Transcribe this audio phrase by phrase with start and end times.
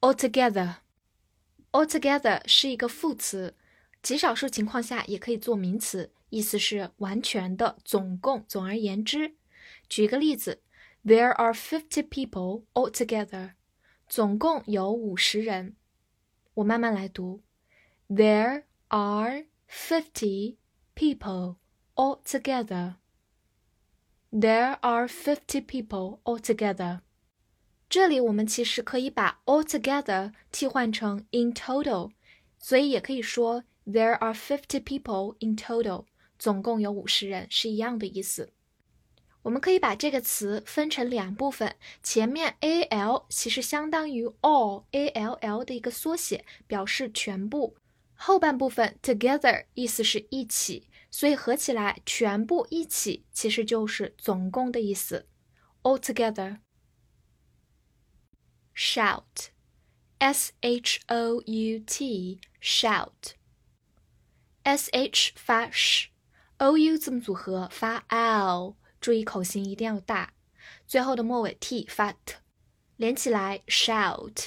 [0.00, 3.54] Altogether，altogether 是一个副词，
[4.02, 8.44] 极少数情况下也可以做名词，意思是完全的、总共。
[8.46, 9.34] 总而言之，
[9.87, 10.61] 举个例子，
[11.05, 13.53] There are fifty people altogether，
[14.07, 15.75] 总共有五十人。
[16.55, 17.41] 我慢慢来读，
[18.09, 20.57] There are fifty
[20.95, 21.55] people
[21.95, 27.01] altogether。There are fifty people altogether。
[27.89, 32.11] 这里我们其实可以把 altogether 替换成 in total，
[32.59, 36.05] 所以也可以说 there are fifty people in total，
[36.37, 38.53] 总共有五十人，是一样的意思。
[39.44, 47.76] 我们可以把这个词分成两部分，前面 a l 其实相当于 all a l l 的一个缩写，表示全部。
[48.14, 55.28] 后半部分 together 意思是一起，所以合起来全部一起其实就是总共的意思。
[55.82, 56.60] altogether。
[58.74, 59.50] shout,
[60.18, 63.34] s h o u t, shout.
[64.62, 70.32] s h 发 sh，o u 字母组合发 l，注意口型一定要大。
[70.86, 72.36] 最后的末尾 t 发 t，
[72.96, 74.46] 连起来 shout。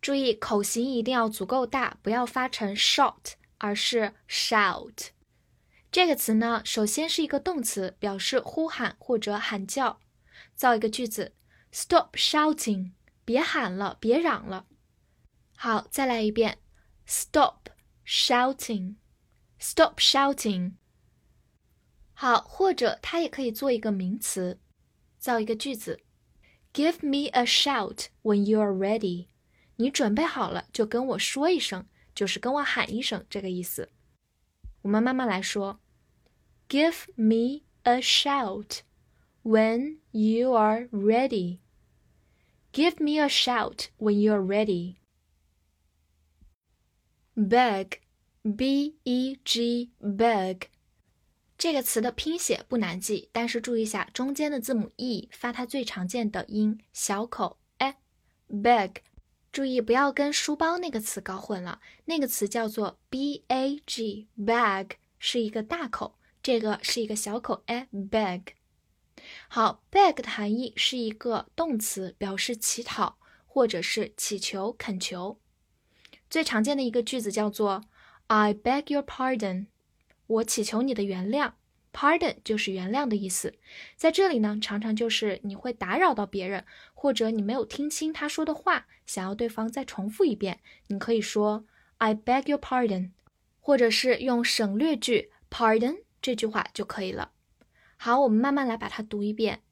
[0.00, 5.08] 注意口型一定要足够大，不要发成 short，而是 shout。
[5.90, 9.98] 这个词呢，首先是一个动词，表示呼喊或者喊叫。
[10.54, 11.34] 造一个句子
[11.72, 12.92] ：Stop shouting。
[13.24, 14.66] 别喊了，别嚷了。
[15.56, 16.58] 好，再来一遍
[17.04, 17.70] ，Stop
[18.06, 20.74] shouting，Stop shouting。
[22.22, 24.60] 好，或者它也可以做一个名词，
[25.18, 26.00] 造一个句子
[26.72, 29.26] ，Give me a shout when you are ready。
[29.74, 31.84] 你准备好了就跟我说一声，
[32.14, 33.90] 就是跟我喊一声这个意思。
[34.82, 35.80] 我们慢慢来说
[36.68, 38.82] ，Give me a shout
[39.42, 41.58] when you are ready。
[42.72, 44.98] Give me a shout when you are ready.
[47.34, 47.98] Beg,
[48.44, 50.68] b-e-g, beg，
[51.62, 58.96] 这个词的拼写不难记，但是注意一下中间的字母 e 发它最常见的音小口 e，bag，
[59.52, 64.90] 注意不要跟书包那个词搞混了，那个词叫做 b-a-g，bag
[65.20, 68.42] 是一个大口，这个是一个小口 e，bag。
[69.46, 75.38] 好，beg 的含义是一个动词，表示乞讨或者是乞求、恳求。
[76.28, 77.84] 最常见的一个句子叫做
[78.26, 79.66] "I beg your pardon"，
[80.32, 81.52] 我祈求你的原谅。
[81.92, 83.54] Pardon 就是原谅的意思。
[83.96, 91.66] 在这里呢，常常就是你会打扰到别人，或者你没有听清他说的话，想要对方再重复一遍，你可以说
[91.98, 93.10] "I beg your pardon"，
[93.60, 97.32] 或者是用省略句 "Pardon" 这句话就可以了。
[97.98, 99.62] 好，我们慢慢来把它读一遍。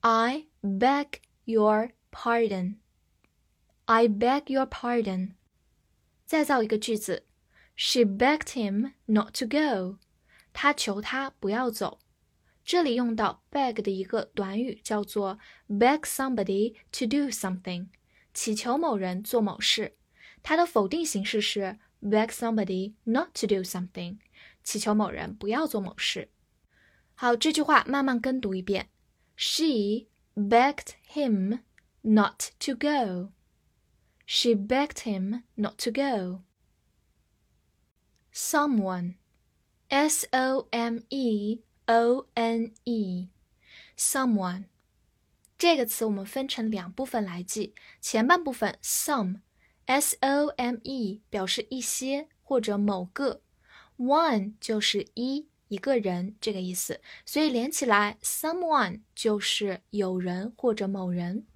[0.00, 1.06] I beg
[1.44, 2.78] your pardon.
[3.84, 5.34] I beg your pardon.
[6.26, 7.26] 再造一个句子
[7.82, 9.98] ，She begged him not to go.
[10.52, 11.98] 她求他不要走。
[12.62, 17.88] 这里用到 beg 的一个短语叫做 beg somebody to do something，
[18.34, 19.96] 祈求某人做某事。
[20.42, 24.18] 它的否定形式是 beg somebody not to do something，
[24.62, 26.28] 祈求某人不要做某事。
[27.14, 28.90] 好，这句话慢慢跟读一遍。
[29.36, 31.60] She begged him
[32.02, 33.32] not to go.
[34.26, 36.42] She begged him not to go.
[38.32, 39.14] Someone,
[39.88, 43.28] S O M E O N E,
[43.96, 44.64] someone
[45.58, 47.74] 这个词我们分成两部分来记。
[48.00, 49.40] 前半部分 some,
[49.86, 53.42] S O M E 表示一些或者某个
[53.98, 55.48] ，one 就是一。
[55.68, 61.46] 一个人这个意思，所以连起来，someone 就是有人或者某人。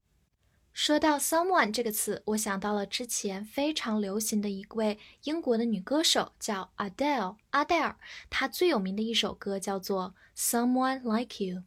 [0.75, 7.97] 说到 someone 这个词，我想到了之前非常流行的一位英国的女歌手，叫 Adele，阿黛尔。
[8.29, 11.59] 她最有名的一首歌叫做《Someone Like You》。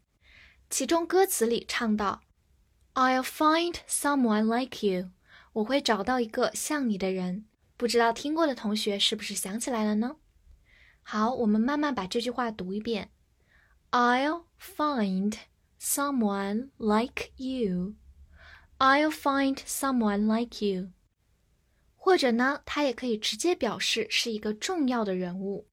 [0.70, 2.22] 其中歌词里唱到
[2.96, 5.12] ：“I'll find someone like you。”
[5.54, 7.46] 我会找到一个像你的人。
[7.78, 10.18] 不知道听过的同学是不是想起来了呢？
[11.02, 13.12] 好，我们慢慢把这句话读一遍
[13.92, 15.38] ：I'll find
[15.80, 17.96] someone like you.
[18.79, 20.91] I'll find someone like you.
[21.97, 25.69] 或者呢，它也可以直接表示是一个重要的人物，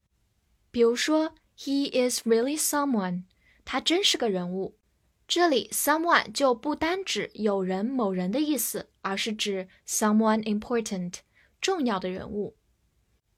[0.70, 3.24] 比如说，He is really someone.
[3.64, 4.78] 他真是个人物。
[5.26, 11.20] 这里 someone 就不单指有人、某人的意思，而是指 someone important。
[11.60, 12.56] 重要的人物。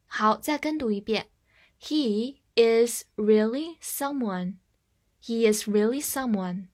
[0.07, 1.31] 好，再跟读一遍。
[1.81, 4.59] He is really someone.
[5.21, 6.69] He is really someone.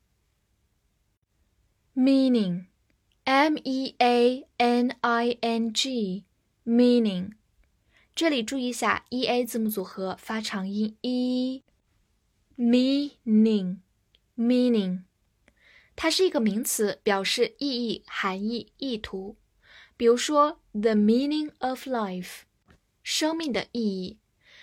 [1.95, 2.67] Meaning,
[3.25, 6.25] M E A N I N G,
[6.65, 7.33] meaning.
[8.15, 13.79] 这里注意一下 e a 字母组合发长音 e。meaning,
[14.37, 15.03] meaning，
[15.95, 19.37] 它是一个名词，表示意义、含义、意图。
[19.97, 22.41] 比如说，the meaning of life，
[23.03, 24.19] 生命的意义。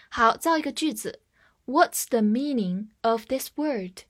[0.10, 1.22] 好，造一个句子，
[1.66, 4.02] What's the meaning of this word？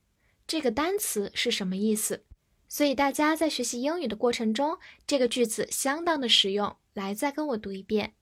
[0.47, 2.25] 这个单词是什么意思？
[2.70, 6.76] 所以大家在学习英语的过程中，这个句子相当的实用。
[6.94, 8.14] 来，再跟我读一遍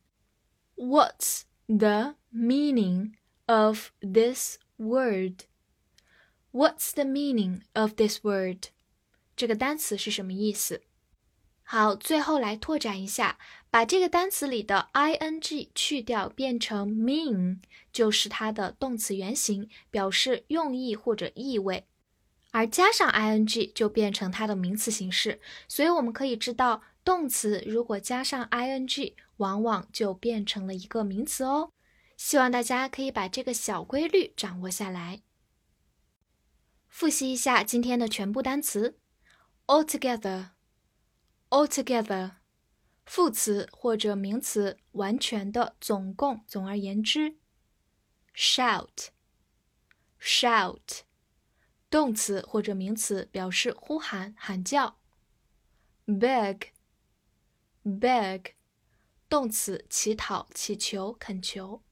[0.77, 3.13] ，What's the meaning
[3.45, 8.69] of this word？What's the meaning of this word？
[9.37, 10.81] 这个单词是什么意思？
[11.63, 13.39] 好，最后来拓展一下，
[13.71, 17.59] 把这个单词里的 ing 去掉，变成 mean，
[17.93, 21.87] 就是它的动词原形，表示用意或者意味，
[22.51, 25.41] 而加上 ing 就变成它的名词形式。
[25.69, 31.73] 所以我们可以知道，动词如果加上 ing，往往就变成了一个名词哦。
[32.17, 35.23] 希望大家可以把这个小规律掌握下来。
[36.89, 38.99] 复习一下今天的全部单词
[39.67, 40.51] ，altogether。
[41.51, 42.33] altogether，
[43.07, 47.37] 副词或者名词，完全的，总共，总而言之。
[48.35, 49.09] shout，shout，
[51.91, 54.99] 动词或者名词，表示呼喊、喊叫。
[56.07, 56.73] beg，beg，
[59.29, 61.83] 动词，乞讨、乞求、恳求。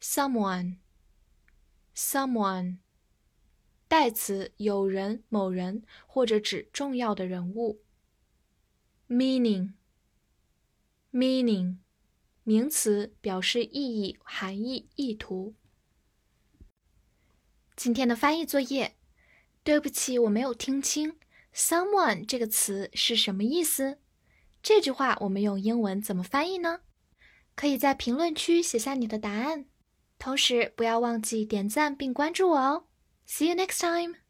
[0.00, 2.78] someone，someone，
[3.88, 7.82] 代词，有人、某人，或者指重要的人物。
[9.08, 11.78] meaning，meaning，
[12.42, 15.56] 名词，表示意义、含义、意图。
[17.76, 18.94] 今天的翻译作业，
[19.62, 21.16] 对不起，我没有听清
[21.54, 23.98] “someone” 这个词是什么意思。
[24.62, 26.80] 这句话我们用英文怎么翻译呢？
[27.54, 29.66] 可以在评论区写下你的答案，
[30.18, 32.86] 同时不要忘记点赞并关注我哦。
[33.26, 34.23] See you next time.